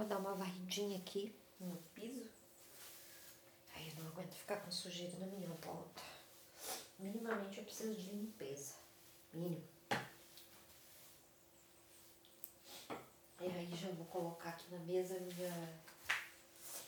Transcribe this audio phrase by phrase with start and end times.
[0.00, 1.30] Vou dar uma varridinha aqui
[1.60, 2.30] no piso.
[3.74, 6.00] Aí eu não aguento ficar com sujeira na minha volta.
[6.98, 8.76] Minimamente eu preciso de limpeza.
[9.34, 9.62] Mínimo.
[13.42, 15.82] E aí já vou colocar aqui na mesa minha,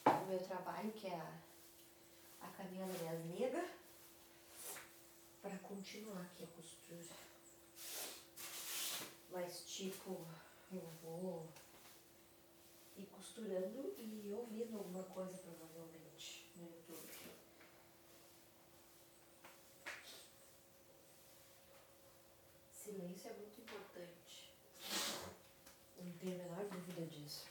[0.07, 1.41] o meu trabalho, que é a,
[2.41, 3.69] a caminha das negas,
[5.43, 7.15] para continuar aqui a costura.
[9.31, 10.27] Mas tipo,
[10.73, 11.47] eu vou
[12.97, 17.09] ir costurando e ouvindo alguma coisa provavelmente no YouTube.
[22.71, 24.53] Silêncio é muito importante.
[26.01, 27.47] Não tenho a menor dúvida disso.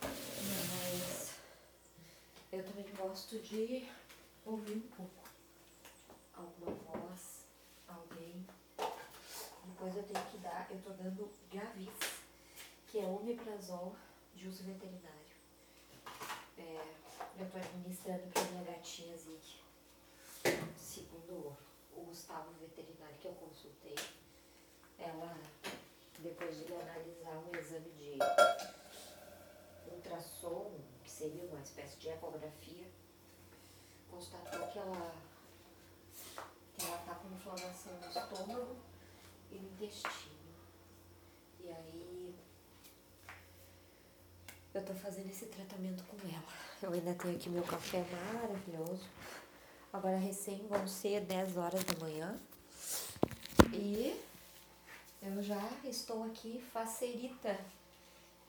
[0.00, 1.34] Mas
[2.52, 3.88] eu também gosto de
[4.46, 5.24] ouvir um pouco.
[6.34, 7.46] Alguma voz,
[7.88, 8.46] alguém.
[9.66, 12.23] Depois eu tenho que dar, eu tô dando Gavis,
[12.94, 13.96] que é omeprazol
[14.36, 15.34] de uso veterinário.
[16.56, 16.94] É,
[17.40, 19.60] eu tô administrando pra minha gatinha Zig.
[20.76, 21.56] Segundo
[21.92, 23.96] o Gustavo veterinário que eu consultei,
[24.96, 25.36] ela,
[26.20, 28.16] depois de analisar um exame de
[29.90, 32.86] ultrassom, que seria uma espécie de ecografia,
[34.08, 35.16] constatou que ela
[36.78, 38.76] que ela tá com inflamação no estômago
[39.50, 40.54] e no intestino.
[41.58, 42.14] E aí
[44.74, 46.42] eu tô fazendo esse tratamento com ela.
[46.82, 49.06] Eu ainda tenho aqui meu café maravilhoso.
[49.92, 52.36] Agora recém vão ser 10 horas da manhã.
[53.72, 54.20] E
[55.22, 57.56] eu já estou aqui facerita.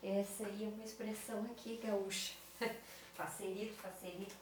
[0.03, 2.33] Essa aí é uma expressão aqui gaúcha.
[3.15, 4.35] facerito, facerito.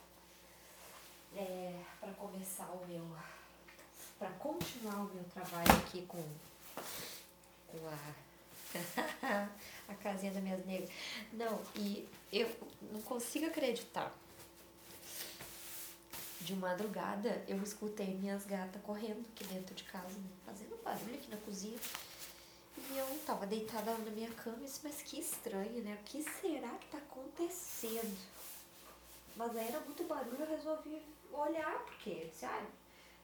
[1.36, 3.04] É, para começar o meu
[4.24, 6.24] para continuar o meu trabalho aqui com,
[7.68, 8.33] com a,
[9.88, 10.90] a casinha das minhas negras.
[11.32, 12.50] Não, e eu
[12.92, 14.14] não consigo acreditar.
[16.42, 21.38] De madrugada eu escutei minhas gatas correndo aqui dentro de casa, fazendo barulho aqui na
[21.38, 21.78] cozinha.
[22.92, 25.98] E eu tava deitada na minha cama e disse, mas que estranho, né?
[26.02, 28.18] O que será que tá acontecendo?
[29.36, 32.68] Mas aí era muito barulho, eu resolvi olhar, porque, sabe?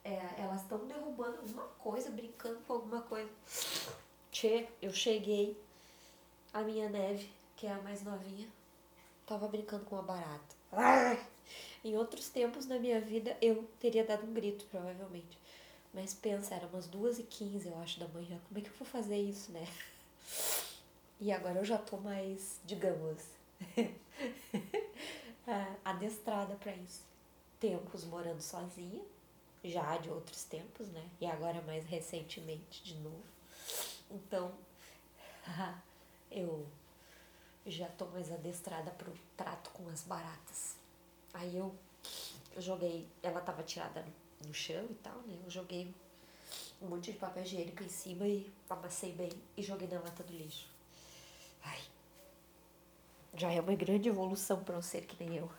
[0.03, 3.29] é, elas estão derrubando alguma coisa, brincando com alguma coisa.
[4.39, 5.61] Tchê, eu cheguei,
[6.53, 8.47] a minha neve, que é a mais novinha,
[9.25, 10.55] tava brincando com uma barata.
[11.83, 15.37] Em outros tempos na minha vida eu teria dado um grito, provavelmente.
[15.93, 18.39] Mas pensa, era umas duas e quinze, eu acho, da manhã.
[18.47, 19.67] Como é que eu vou fazer isso, né?
[21.19, 23.21] E agora eu já tô mais, digamos,
[25.83, 27.03] adestrada para isso.
[27.59, 29.03] Tempos morando sozinha,
[29.65, 31.05] já de outros tempos, né?
[31.19, 33.39] E agora mais recentemente de novo.
[34.09, 34.51] Então,
[36.31, 36.65] eu
[37.69, 40.75] já tô mais adestrada pro trato com as baratas.
[41.33, 41.73] Aí eu
[42.57, 44.05] joguei, ela tava tirada
[44.45, 45.37] no chão e tal, né?
[45.43, 45.93] Eu joguei
[46.81, 50.33] um monte de papel higiênico em cima e amassei bem e joguei na lata do
[50.33, 50.67] lixo.
[51.63, 51.81] Ai,
[53.35, 55.49] já é uma grande evolução para um ser que nem eu.